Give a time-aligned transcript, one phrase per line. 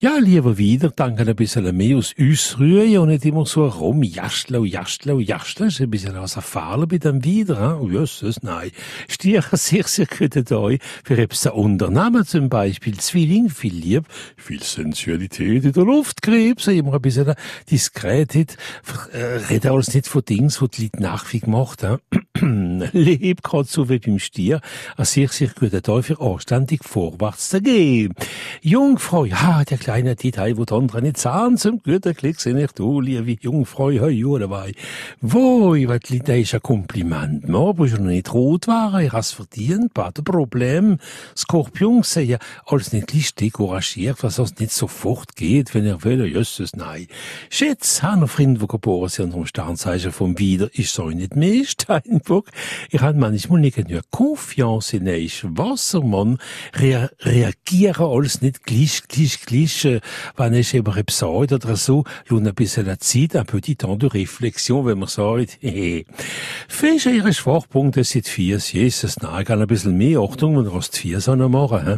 [0.00, 4.04] Ja, lieber wieder, danke ein bisschen mehr aus uns rühren und nicht immer so rum,
[4.04, 5.66] jastle und jastle und jastle.
[5.66, 7.78] Ist ein bisschen was erfahren bei dem wieder, hein?
[7.80, 8.70] Oh, Jesus, nein.
[9.08, 12.96] Stier sehr, sehr gut euch für etwas Unternehmen zum Beispiel.
[12.98, 14.04] Zwilling, viel Lieb,
[14.36, 17.34] viel Sensualität in der Luft, Krebs, immer ein bisschen
[17.68, 18.56] Diskretheit.
[19.12, 22.00] Äh, rede alles nicht von Dings, wo die Leute nachweg gemacht haben.
[22.92, 24.60] Leb gerade so wie beim Stier.
[24.98, 28.14] Sehr, sehr guter Tag für anständig vorwärts zu gehen.
[28.62, 32.72] Jungfrau, ja, der kleine Detail, wo die anderen nicht sahen, zum guten Glück sind ich
[32.72, 34.72] du, liebe Jungfrau, hei, ja, dabei.
[35.20, 39.32] Wo, ich weiß, das ist ein Kompliment, man, aber schon nicht rot war, ich has
[39.32, 40.98] verdient, pas de Problem.
[41.36, 46.74] Skorpion ja alles nicht listig, couragiert, was sonst nicht sofort geht, wenn er will, jösses,
[46.76, 47.06] nein.
[47.50, 51.64] Schätz, Hanna Freund, wo geboren sind, dem Sternzeichen vom Wider, ist so nicht mehr,
[52.28, 52.50] Steinbock.
[52.90, 56.38] Ich habe manchmal nicht nur Confiance in euch, Wassermann,
[56.74, 60.00] rea reagieren alles nicht gleich, gleich, gleich, äh,
[60.36, 64.08] wenn ich über etwas sagt oder so, lassen ein bisschen Zeit, un petit temps de
[64.08, 66.04] réflexion, wenn man sagt, hehe.
[66.68, 70.96] Fähig ihre Schwachpunkte sind vier, Jesus, nein, kann ein bisschen mehr Achtung, wenn du hast
[70.96, 71.96] vier so machen?